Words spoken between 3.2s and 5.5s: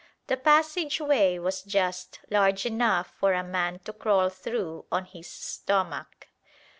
a man to crawl through on his